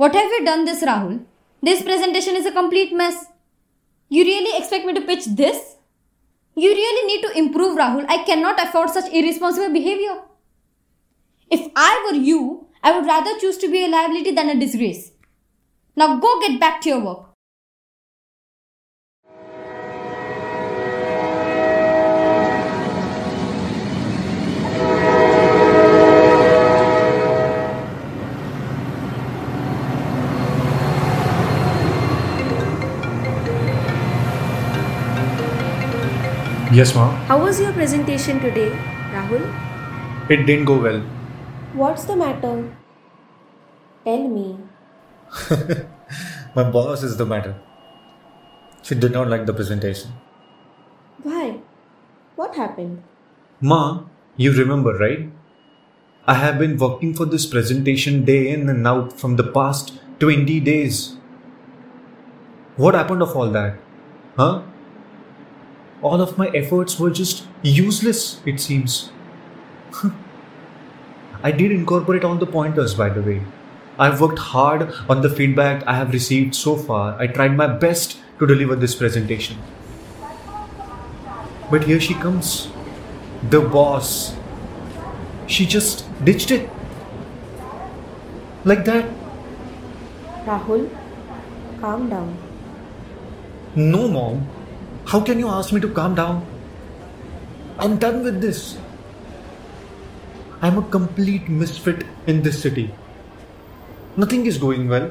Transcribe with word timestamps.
What 0.00 0.14
have 0.14 0.30
you 0.32 0.46
done 0.46 0.64
this, 0.64 0.82
Rahul? 0.82 1.26
This 1.62 1.82
presentation 1.82 2.34
is 2.34 2.46
a 2.46 2.52
complete 2.52 2.90
mess. 2.90 3.26
You 4.08 4.24
really 4.24 4.56
expect 4.56 4.86
me 4.86 4.94
to 4.94 5.02
pitch 5.02 5.26
this? 5.26 5.76
You 6.56 6.70
really 6.70 7.06
need 7.06 7.20
to 7.26 7.36
improve, 7.38 7.76
Rahul. 7.76 8.06
I 8.08 8.24
cannot 8.24 8.58
afford 8.58 8.88
such 8.88 9.12
irresponsible 9.12 9.70
behavior. 9.74 10.22
If 11.50 11.70
I 11.76 12.08
were 12.08 12.16
you, 12.16 12.68
I 12.82 12.96
would 12.96 13.04
rather 13.04 13.38
choose 13.38 13.58
to 13.58 13.70
be 13.70 13.84
a 13.84 13.88
liability 13.88 14.30
than 14.30 14.48
a 14.48 14.58
disgrace. 14.58 15.12
Now 15.94 16.18
go 16.18 16.40
get 16.40 16.58
back 16.58 16.80
to 16.80 16.88
your 16.88 17.00
work. 17.00 17.29
Yes, 36.72 36.94
ma'am. 36.94 37.14
How 37.26 37.36
was 37.42 37.58
your 37.60 37.72
presentation 37.72 38.38
today, 38.38 38.70
Rahul? 39.12 39.42
It 40.30 40.46
didn't 40.46 40.66
go 40.66 40.78
well. 40.80 41.00
What's 41.74 42.04
the 42.04 42.14
matter? 42.14 42.76
Tell 44.04 44.28
me. 44.28 44.56
My 46.54 46.62
boss 46.62 47.02
is 47.02 47.16
the 47.16 47.26
matter. 47.26 47.56
She 48.82 48.94
did 48.94 49.10
not 49.10 49.26
like 49.26 49.46
the 49.46 49.52
presentation. 49.52 50.12
Why? 51.24 51.58
What 52.36 52.54
happened? 52.54 53.02
Ma, 53.60 54.04
you 54.36 54.52
remember, 54.52 54.96
right? 54.96 55.28
I 56.28 56.34
have 56.34 56.60
been 56.60 56.76
working 56.76 57.14
for 57.14 57.24
this 57.24 57.46
presentation 57.46 58.24
day 58.24 58.48
in 58.48 58.68
and 58.68 58.86
out 58.86 59.12
from 59.18 59.34
the 59.34 59.50
past 59.58 59.98
20 60.20 60.60
days. 60.60 61.16
What 62.76 62.94
happened 62.94 63.22
of 63.22 63.34
all 63.36 63.50
that? 63.50 63.76
Huh? 64.36 64.62
All 66.02 66.20
of 66.22 66.38
my 66.38 66.48
efforts 66.48 66.98
were 66.98 67.10
just 67.10 67.46
useless, 67.62 68.40
it 68.46 68.58
seems. 68.58 69.12
I 71.42 71.52
did 71.52 71.72
incorporate 71.72 72.24
all 72.24 72.36
the 72.36 72.46
pointers, 72.46 72.94
by 72.94 73.10
the 73.10 73.20
way. 73.20 73.42
I've 73.98 74.20
worked 74.20 74.38
hard 74.38 74.94
on 75.10 75.20
the 75.20 75.28
feedback 75.28 75.86
I 75.86 75.94
have 75.94 76.12
received 76.12 76.54
so 76.54 76.76
far. 76.76 77.20
I 77.20 77.26
tried 77.26 77.54
my 77.54 77.66
best 77.66 78.18
to 78.38 78.46
deliver 78.46 78.74
this 78.74 78.94
presentation. 78.94 79.58
But 81.70 81.84
here 81.84 82.00
she 82.00 82.14
comes. 82.14 82.68
The 83.50 83.60
boss. 83.60 84.34
She 85.46 85.66
just 85.66 86.06
ditched 86.24 86.50
it. 86.50 86.70
Like 88.64 88.84
that. 88.86 89.04
Rahul, 90.46 90.88
calm 91.80 92.08
down. 92.08 92.36
No, 93.76 94.08
mom. 94.08 94.48
How 95.10 95.18
can 95.20 95.40
you 95.40 95.48
ask 95.48 95.72
me 95.72 95.80
to 95.80 95.88
calm 95.88 96.14
down? 96.14 96.46
I'm 97.78 97.96
done 97.98 98.22
with 98.22 98.40
this. 98.40 98.78
I'm 100.62 100.78
a 100.78 100.82
complete 100.82 101.48
misfit 101.48 102.04
in 102.28 102.42
this 102.42 102.62
city. 102.62 102.94
Nothing 104.16 104.46
is 104.46 104.56
going 104.56 104.88
well. 104.88 105.10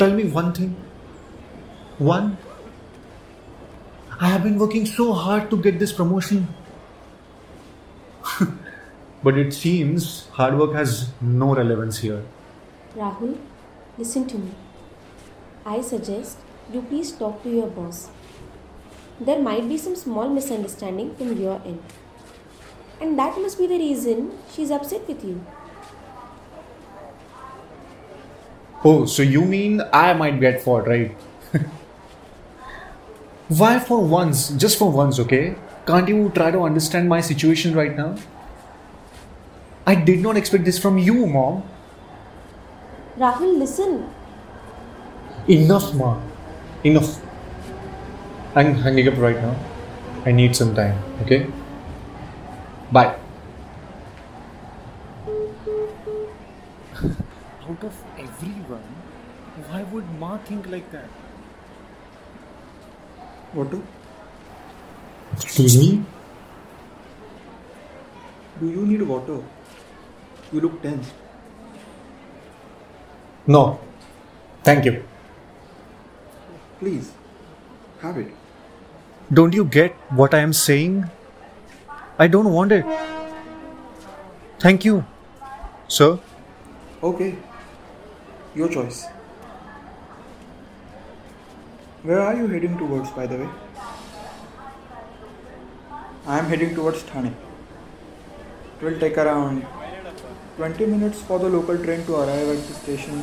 Tell 0.00 0.10
me 0.10 0.24
one 0.24 0.52
thing. 0.52 0.74
One. 1.98 2.38
I 4.20 4.26
have 4.26 4.42
been 4.42 4.58
working 4.58 4.84
so 4.84 5.12
hard 5.12 5.48
to 5.50 5.56
get 5.56 5.78
this 5.78 5.92
promotion. 5.92 6.48
but 9.22 9.38
it 9.38 9.52
seems 9.52 10.26
hard 10.30 10.58
work 10.58 10.72
has 10.72 11.10
no 11.20 11.54
relevance 11.54 11.98
here. 11.98 12.24
Rahul, 12.96 13.38
listen 13.96 14.26
to 14.26 14.38
me. 14.38 14.50
I 15.64 15.82
suggest 15.82 16.38
you 16.72 16.82
please 16.82 17.12
talk 17.12 17.44
to 17.44 17.48
your 17.48 17.68
boss. 17.68 18.08
There 19.20 19.38
might 19.38 19.68
be 19.68 19.76
some 19.76 19.94
small 19.94 20.30
misunderstanding 20.30 21.14
from 21.14 21.36
your 21.36 21.60
end. 21.64 21.82
And 23.00 23.18
that 23.18 23.38
must 23.38 23.58
be 23.58 23.66
the 23.66 23.78
reason 23.78 24.38
she's 24.50 24.70
upset 24.70 25.06
with 25.06 25.22
you. 25.22 25.44
Oh, 28.82 29.04
so 29.04 29.22
you 29.22 29.44
mean 29.44 29.82
I 29.92 30.14
might 30.14 30.40
be 30.40 30.46
at 30.46 30.62
fault, 30.62 30.86
right? 30.86 31.14
Why 33.48 33.78
for 33.78 34.02
once? 34.02 34.48
Just 34.50 34.78
for 34.78 34.90
once, 34.90 35.18
okay? 35.18 35.54
Can't 35.86 36.08
you 36.08 36.30
try 36.34 36.50
to 36.50 36.62
understand 36.62 37.08
my 37.08 37.20
situation 37.20 37.74
right 37.74 37.94
now? 37.94 38.16
I 39.86 39.94
did 39.94 40.20
not 40.20 40.38
expect 40.38 40.64
this 40.64 40.78
from 40.78 40.96
you, 40.96 41.26
mom. 41.26 41.62
Rahul, 43.18 43.58
listen. 43.58 44.08
Enough, 45.46 45.94
mom. 45.94 46.22
Enough. 46.84 47.29
I'm 48.54 48.74
hanging 48.74 49.06
up 49.06 49.16
right 49.18 49.36
now. 49.36 49.54
I 50.26 50.32
need 50.32 50.56
some 50.56 50.74
time, 50.74 50.98
okay? 51.22 51.46
Bye. 52.90 53.14
Out 57.68 57.84
of 57.84 57.94
everyone, 58.18 58.90
why 59.68 59.82
would 59.84 60.10
Ma 60.18 60.38
think 60.38 60.66
like 60.68 60.90
that? 60.90 61.08
What 63.52 63.70
do? 63.70 63.82
Excuse 65.32 65.78
me? 65.78 66.04
Do 68.58 68.66
you 68.68 68.84
need 68.86 69.02
water? 69.02 69.38
You 70.52 70.60
look 70.60 70.82
tense. 70.82 71.12
No. 73.46 73.78
Thank 74.64 74.84
you. 74.84 75.04
Please, 76.80 77.12
have 78.00 78.18
it. 78.18 78.39
Don't 79.32 79.54
you 79.54 79.64
get 79.64 79.92
what 80.20 80.34
I 80.34 80.38
am 80.40 80.52
saying? 80.52 81.08
I 82.18 82.26
don't 82.26 82.52
want 82.52 82.72
it. 82.72 82.84
Thank 84.58 84.84
you, 84.84 85.04
sir. 85.86 86.18
Okay. 87.00 87.36
Your 88.56 88.68
choice. 88.68 89.06
Where 92.02 92.20
are 92.20 92.34
you 92.34 92.48
heading 92.48 92.76
towards, 92.76 93.10
by 93.10 93.28
the 93.28 93.36
way? 93.36 93.48
I 96.26 96.38
am 96.38 96.46
heading 96.46 96.74
towards 96.74 97.02
Thane. 97.02 97.26
It 97.26 98.84
will 98.84 98.98
take 98.98 99.16
around 99.16 99.64
20 100.56 100.86
minutes 100.86 101.22
for 101.22 101.38
the 101.38 101.48
local 101.48 101.78
train 101.78 102.04
to 102.06 102.16
arrive 102.16 102.48
at 102.48 102.66
the 102.66 102.74
station. 102.74 103.22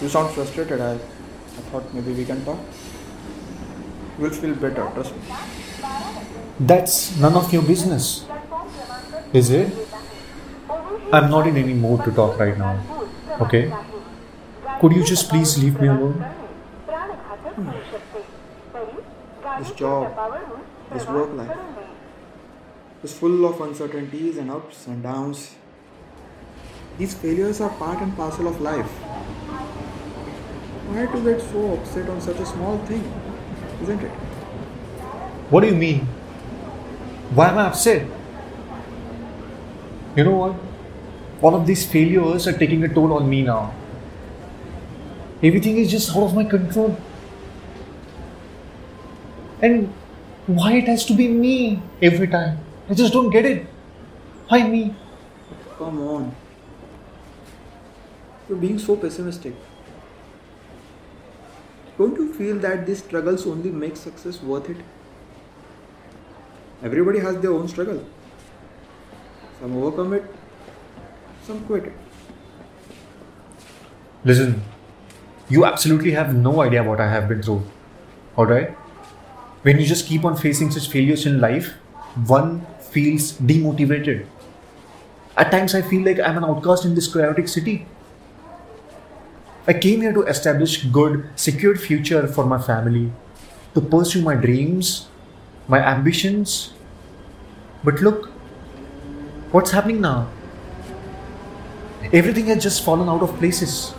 You 0.00 0.08
sound 0.08 0.34
frustrated. 0.34 0.80
I, 0.80 0.94
I 0.94 1.62
thought 1.70 1.92
maybe 1.92 2.14
we 2.14 2.24
can 2.24 2.42
talk. 2.46 2.58
Will 4.20 4.30
feel 4.30 4.54
better, 4.54 4.86
trust 4.94 5.14
me. 5.16 5.22
That's 6.60 7.16
none 7.18 7.34
of 7.34 7.50
your 7.52 7.62
business. 7.62 8.26
Is 9.32 9.48
it? 9.48 9.72
I'm 11.10 11.30
not 11.30 11.46
in 11.46 11.56
any 11.56 11.72
mood 11.72 12.04
to 12.04 12.12
talk 12.12 12.38
right 12.38 12.58
now. 12.58 12.74
Okay? 13.40 13.72
Could 14.80 14.92
you 14.92 15.04
just 15.04 15.30
please 15.30 15.56
leave 15.62 15.80
me 15.80 15.88
alone? 15.88 16.22
This 19.58 19.72
job, 19.72 20.12
this 20.92 21.06
work 21.06 21.32
life, 21.32 21.56
is 23.02 23.14
full 23.14 23.46
of 23.46 23.58
uncertainties 23.62 24.36
and 24.36 24.50
ups 24.50 24.86
and 24.86 25.02
downs. 25.02 25.54
These 26.98 27.14
failures 27.14 27.62
are 27.62 27.70
part 27.70 28.02
and 28.02 28.14
parcel 28.14 28.48
of 28.48 28.60
life. 28.60 28.92
Why 30.92 31.06
to 31.06 31.24
get 31.24 31.40
so 31.40 31.72
upset 31.74 32.08
on 32.10 32.20
such 32.20 32.38
a 32.38 32.46
small 32.46 32.78
thing, 32.84 33.04
isn't 33.82 34.02
it? 34.02 34.10
What 35.50 35.60
do 35.62 35.66
you 35.66 35.74
mean? 35.74 36.06
Why 37.34 37.48
am 37.48 37.58
I 37.58 37.66
upset? 37.66 38.06
You 40.16 40.24
know 40.24 40.36
what? 40.36 40.56
All 41.42 41.54
of 41.54 41.66
these 41.66 41.86
failures 41.86 42.46
are 42.46 42.52
taking 42.52 42.84
a 42.84 42.88
toll 42.88 43.12
on 43.12 43.28
me 43.28 43.42
now. 43.42 43.72
Everything 45.42 45.78
is 45.78 45.90
just 45.90 46.14
out 46.14 46.24
of 46.24 46.34
my 46.34 46.44
control. 46.44 46.96
And 49.62 49.92
why 50.46 50.72
it 50.74 50.88
has 50.88 51.04
to 51.06 51.14
be 51.14 51.28
me 51.28 51.82
every 52.02 52.28
time? 52.28 52.58
I 52.88 52.94
just 52.94 53.12
don't 53.12 53.30
get 53.30 53.44
it. 53.44 53.66
Why 54.48 54.66
me? 54.66 54.94
Come 55.78 56.00
on. 56.02 56.34
You're 58.48 58.58
being 58.58 58.78
so 58.78 58.96
pessimistic. 58.96 59.54
Feel 62.40 62.58
that 62.60 62.86
these 62.86 63.00
struggles 63.04 63.46
only 63.46 63.70
make 63.70 63.96
success 63.98 64.42
worth 64.42 64.70
it? 64.70 64.78
Everybody 66.82 67.18
has 67.18 67.36
their 67.36 67.52
own 67.52 67.68
struggle. 67.68 68.02
Some 69.60 69.76
overcome 69.76 70.14
it, 70.14 70.24
some 71.42 71.62
quit 71.66 71.84
it. 71.84 71.92
Listen, 74.24 74.62
you 75.50 75.66
absolutely 75.66 76.12
have 76.12 76.34
no 76.34 76.62
idea 76.62 76.82
what 76.82 76.98
I 76.98 77.10
have 77.10 77.28
been 77.28 77.42
through. 77.42 77.62
Alright? 78.38 78.70
When 79.60 79.78
you 79.78 79.84
just 79.84 80.06
keep 80.06 80.24
on 80.24 80.34
facing 80.34 80.70
such 80.70 80.88
failures 80.88 81.26
in 81.26 81.42
life, 81.42 81.74
one 82.26 82.66
feels 82.80 83.32
demotivated. 83.32 84.24
At 85.36 85.50
times, 85.50 85.74
I 85.74 85.82
feel 85.82 86.06
like 86.06 86.18
I'm 86.18 86.38
an 86.38 86.44
outcast 86.44 86.86
in 86.86 86.94
this 86.94 87.12
chaotic 87.12 87.48
city. 87.48 87.86
I 89.66 89.74
came 89.74 90.00
here 90.00 90.12
to 90.12 90.22
establish 90.22 90.84
good, 90.84 91.28
secured 91.36 91.80
future 91.80 92.26
for 92.26 92.46
my 92.46 92.58
family, 92.60 93.12
to 93.74 93.80
pursue 93.80 94.22
my 94.22 94.34
dreams, 94.34 95.08
my 95.68 95.78
ambitions. 95.78 96.72
But 97.84 98.00
look, 98.00 98.30
what's 99.52 99.70
happening 99.72 100.00
now? 100.00 100.28
Everything 102.12 102.46
has 102.46 102.62
just 102.62 102.82
fallen 102.82 103.08
out 103.08 103.22
of 103.22 103.36
places. 103.36 103.94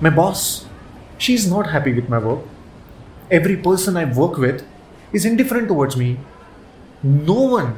My 0.00 0.10
boss, 0.10 0.66
she's 1.16 1.48
not 1.50 1.70
happy 1.70 1.92
with 1.94 2.10
my 2.10 2.18
work. 2.18 2.44
Every 3.30 3.56
person 3.56 3.96
I 3.96 4.04
work 4.04 4.36
with 4.36 4.66
is 5.12 5.24
indifferent 5.24 5.68
towards 5.68 5.96
me. 5.96 6.18
No 7.02 7.40
one, 7.40 7.76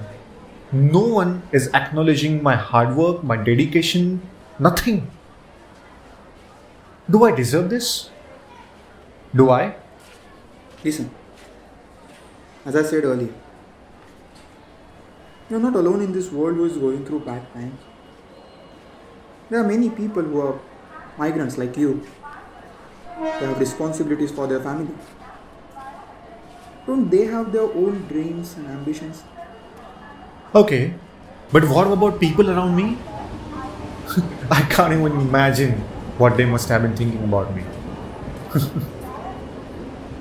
no 0.73 1.01
one 1.01 1.43
is 1.53 1.73
acknowledging 1.73 2.43
my 2.43 2.57
hard 2.57 2.97
work, 2.97 3.23
my 3.23 3.37
dedication, 3.37 4.23
nothing. 4.59 5.11
Do 7.11 7.25
I 7.25 7.33
deserve 7.33 7.69
this? 7.69 8.11
Do 9.35 9.51
I? 9.51 9.75
Listen, 10.83 11.11
as 12.65 12.77
I 12.77 12.83
said 12.83 13.05
earlier, 13.05 13.33
you're 15.51 15.61
not 15.61 15.75
alone 15.77 16.01
in 16.01 16.13
this 16.13 16.31
world 16.31 16.57
who 16.57 16.65
is 16.65 16.79
going 16.79 17.05
through 17.05 17.21
bad 17.21 17.53
times. 17.53 17.79
There 19.51 19.61
are 19.61 19.67
many 19.67 19.91
people 19.91 20.23
who 20.23 20.41
are 20.41 20.61
migrants 21.19 21.59
like 21.59 21.77
you. 21.77 22.07
They 23.19 23.47
have 23.47 23.61
responsibilities 23.61 24.31
for 24.31 24.47
their 24.47 24.61
family. 24.61 24.95
Don't 26.87 27.11
they 27.11 27.25
have 27.27 27.53
their 27.53 27.63
own 27.63 28.07
dreams 28.09 28.55
and 28.57 28.67
ambitions? 28.67 29.23
Okay, 30.55 30.95
but 31.53 31.65
what 31.65 31.87
about 31.87 32.19
people 32.19 32.51
around 32.51 32.75
me? 32.75 32.97
I 34.51 34.63
can't 34.63 34.93
even 34.93 35.21
imagine 35.21 35.83
what 36.19 36.37
they 36.37 36.45
must 36.45 36.69
have 36.69 36.83
been 36.83 36.97
thinking 36.97 37.23
about 37.25 37.55
me. 37.55 37.65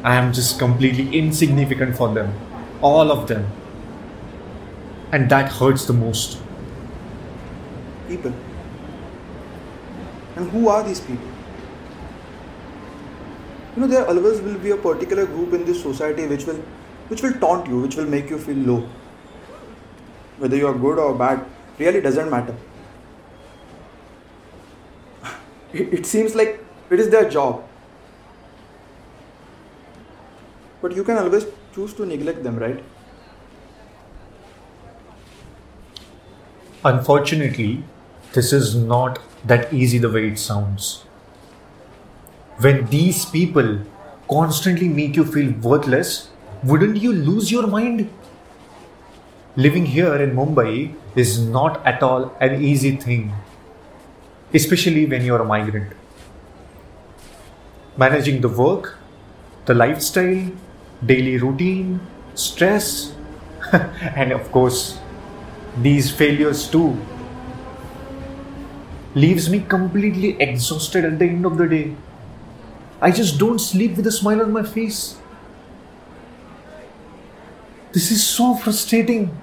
I 0.03 0.15
am 0.15 0.33
just 0.33 0.59
completely 0.59 1.17
insignificant 1.17 1.95
for 1.95 2.13
them, 2.13 2.33
all 2.81 3.11
of 3.11 3.27
them. 3.27 3.45
And 5.11 5.29
that 5.29 5.51
hurts 5.51 5.85
the 5.85 5.93
most. 5.93 6.39
People. 8.07 8.33
And 10.35 10.49
who 10.49 10.67
are 10.67 10.83
these 10.83 10.99
people? 10.99 11.27
You 13.75 13.81
know, 13.81 13.87
there 13.87 14.07
always 14.07 14.41
will 14.41 14.57
be 14.57 14.71
a 14.71 14.77
particular 14.77 15.25
group 15.25 15.53
in 15.53 15.65
this 15.65 15.81
society 15.81 16.27
which 16.27 16.45
will 16.45 16.61
which 17.07 17.21
will 17.21 17.33
taunt 17.33 17.67
you, 17.67 17.79
which 17.81 17.95
will 17.95 18.05
make 18.05 18.29
you 18.29 18.37
feel 18.37 18.57
low. 18.57 18.89
Whether 20.37 20.57
you 20.57 20.67
are 20.67 20.73
good 20.73 20.99
or 20.99 21.13
bad 21.13 21.45
really 21.79 22.01
doesn't 22.01 22.29
matter. 22.29 22.55
It, 25.73 26.05
seems 26.05 26.35
like 26.35 26.63
it 26.91 26.99
is 26.99 27.09
their 27.09 27.27
job. 27.27 27.63
But 30.81 30.95
you 30.95 31.03
can 31.03 31.17
always 31.17 31.45
choose 31.73 31.93
to 31.95 32.05
neglect 32.05 32.43
them, 32.43 32.57
right? 32.57 32.83
Unfortunately, 36.85 37.83
this 38.33 38.53
is 38.53 38.75
not 38.75 39.19
that 39.45 39.73
easy 39.73 39.97
the 39.97 40.09
way 40.09 40.27
it 40.27 40.37
sounds. 40.37 41.05
When 42.59 42.85
these 42.87 43.25
people 43.25 43.79
constantly 44.29 44.89
make 44.89 45.15
you 45.15 45.25
feel 45.25 45.53
worthless, 45.53 46.29
wouldn't 46.63 46.97
you 46.97 47.13
lose 47.13 47.51
your 47.51 47.65
mind? 47.65 48.09
Living 49.55 49.85
here 49.85 50.15
in 50.15 50.35
Mumbai 50.35 50.95
is 51.15 51.39
not 51.39 51.83
at 51.85 52.03
all 52.03 52.35
an 52.39 52.61
easy 52.63 52.95
thing, 52.95 53.33
especially 54.53 55.05
when 55.05 55.25
you're 55.25 55.41
a 55.41 55.45
migrant. 55.45 55.93
Managing 57.97 58.41
the 58.41 58.49
work, 58.49 58.97
the 59.65 59.73
lifestyle, 59.73 60.51
daily 61.05 61.37
routine, 61.37 61.99
stress, 62.33 63.13
and 63.71 64.31
of 64.31 64.51
course, 64.51 64.99
these 65.81 66.09
failures 66.11 66.67
too 66.69 66.97
leaves 69.15 69.49
me 69.49 69.59
completely 69.59 70.35
exhausted 70.41 71.05
at 71.05 71.19
the 71.19 71.25
end 71.25 71.45
of 71.45 71.57
the 71.57 71.67
day. 71.67 71.95
I 73.01 73.11
just 73.11 73.37
don't 73.37 73.59
sleep 73.59 73.97
with 73.97 74.07
a 74.07 74.11
smile 74.11 74.41
on 74.41 74.51
my 74.51 74.63
face. 74.63 75.17
This 77.93 78.11
is 78.11 78.25
so 78.25 78.55
frustrating. 78.55 79.37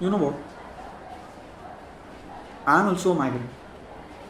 You 0.00 0.10
know 0.10 0.16
what? 0.16 0.47
I 2.70 2.80
am 2.80 2.88
also 2.88 3.12
a 3.12 3.14
migrant. 3.14 3.48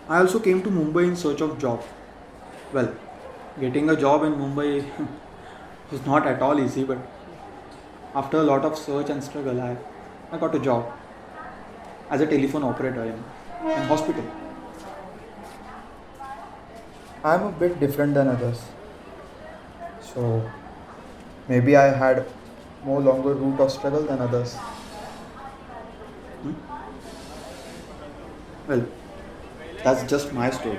I 0.08 0.18
also 0.18 0.38
came 0.38 0.62
to 0.62 0.70
Mumbai 0.70 1.04
in 1.08 1.16
search 1.16 1.40
of 1.40 1.58
job. 1.58 1.82
Well, 2.72 2.94
getting 3.60 3.90
a 3.90 3.96
job 3.96 4.22
in 4.22 4.34
Mumbai 4.34 4.84
was 5.90 6.06
not 6.06 6.28
at 6.32 6.40
all 6.40 6.60
easy, 6.60 6.84
but 6.84 6.98
after 8.14 8.36
a 8.36 8.44
lot 8.44 8.64
of 8.64 8.78
search 8.78 9.10
and 9.10 9.24
struggle, 9.24 9.60
I, 9.60 9.76
I 10.30 10.38
got 10.38 10.54
a 10.54 10.60
job 10.60 10.86
as 12.10 12.20
a 12.20 12.26
telephone 12.26 12.62
operator 12.62 13.02
in 13.02 13.18
in 13.72 13.82
hospital. 13.88 14.24
I 17.24 17.34
am 17.34 17.46
a 17.50 17.52
bit 17.66 17.80
different 17.80 18.14
than 18.14 18.28
others. 18.28 18.66
So 20.14 20.26
maybe 21.48 21.76
I 21.76 21.86
had 22.06 22.26
more 22.84 23.00
longer 23.00 23.34
route 23.44 23.68
of 23.68 23.72
struggle 23.72 24.12
than 24.12 24.28
others. 24.30 24.58
Well, 28.68 28.84
that's 29.82 30.02
just 30.10 30.32
my 30.34 30.50
story. 30.50 30.78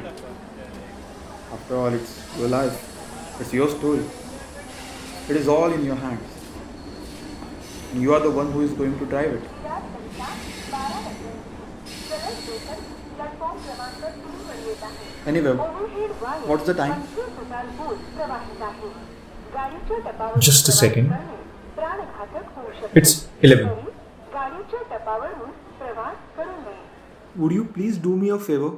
After 1.51 1.75
all, 1.75 1.88
it's 1.88 2.12
your 2.38 2.47
life. 2.47 3.41
It's 3.41 3.51
your 3.51 3.68
story. 3.68 4.03
It 5.27 5.36
is 5.36 5.47
all 5.47 5.74
in 5.74 5.83
your 5.86 5.95
hands. 5.95 6.21
And 7.91 8.03
you 8.03 8.13
are 8.13 8.19
the 8.19 8.30
one 8.30 8.51
who 8.51 8.62
is 8.62 8.74
going 8.74 9.00
to 9.00 9.06
drive 9.07 9.33
it. 9.33 9.41
Anyway, 15.25 15.53
what's 16.45 16.65
the 16.65 16.74
time? 16.75 17.03
Just 20.39 20.69
a 20.69 20.71
second. 20.71 21.15
It's 22.94 23.27
11. 23.42 23.88
Would 27.35 27.51
you 27.51 27.65
please 27.65 27.97
do 27.97 28.15
me 28.15 28.29
a 28.29 28.39
favor? 28.39 28.71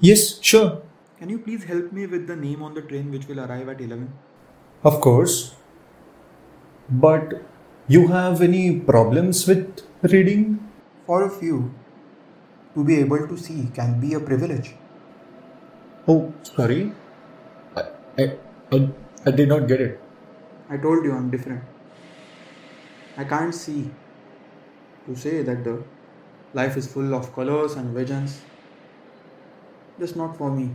Yes, 0.00 0.40
sure. 0.40 0.82
Can 1.18 1.28
you 1.28 1.38
please 1.38 1.64
help 1.64 1.92
me 1.92 2.06
with 2.06 2.26
the 2.26 2.36
name 2.36 2.62
on 2.62 2.74
the 2.74 2.82
train 2.82 3.10
which 3.10 3.26
will 3.28 3.40
arrive 3.40 3.68
at 3.68 3.80
11? 3.80 4.12
Of 4.84 5.00
course. 5.00 5.54
But 6.88 7.42
you 7.88 8.08
have 8.08 8.42
any 8.42 8.80
problems 8.80 9.46
with 9.46 9.82
reading? 10.02 10.68
For 11.06 11.24
a 11.24 11.30
few, 11.30 11.74
to 12.74 12.84
be 12.84 12.96
able 12.96 13.26
to 13.28 13.36
see 13.36 13.68
can 13.74 14.00
be 14.00 14.14
a 14.14 14.20
privilege. 14.20 14.74
Oh, 16.08 16.32
sorry. 16.42 16.92
I, 17.76 17.82
I, 18.18 18.36
I, 18.72 18.88
I 19.26 19.30
did 19.30 19.48
not 19.48 19.68
get 19.68 19.80
it. 19.80 20.00
I 20.68 20.76
told 20.76 21.04
you 21.04 21.12
I'm 21.12 21.30
different. 21.30 21.62
I 23.16 23.24
can't 23.24 23.54
see 23.54 23.90
to 25.06 25.14
say 25.14 25.42
that 25.42 25.64
the 25.64 25.82
life 26.54 26.76
is 26.76 26.92
full 26.92 27.14
of 27.14 27.34
colors 27.34 27.74
and 27.74 27.94
visions. 27.94 28.42
Just 29.98 30.16
not 30.16 30.36
for 30.36 30.50
me. 30.50 30.74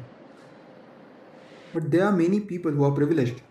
But 1.73 1.91
there 1.91 2.05
are 2.05 2.11
many 2.11 2.39
people 2.39 2.71
who 2.71 2.83
are 2.83 2.91
privileged. 2.91 3.41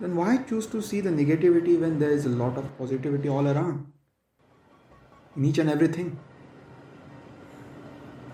Then 0.00 0.16
why 0.16 0.38
choose 0.38 0.66
to 0.68 0.82
see 0.82 1.00
the 1.00 1.10
negativity 1.10 1.80
when 1.80 1.98
there 1.98 2.10
is 2.10 2.26
a 2.26 2.28
lot 2.28 2.58
of 2.58 2.76
positivity 2.78 3.28
all 3.28 3.46
around? 3.46 3.86
In 5.36 5.44
each 5.44 5.58
and 5.58 5.70
everything. 5.70 6.18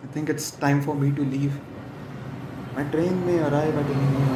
I 0.03 0.07
think 0.13 0.31
it's 0.31 0.51
time 0.51 0.83
for 0.83 0.95
me 0.95 1.13
to 1.13 1.23
leave. 1.23 1.53
My 2.75 2.85
train 2.85 3.25
may 3.27 3.39
arrive 3.39 3.77
at 3.77 3.87
any 3.87 3.95
moment. 3.95 4.30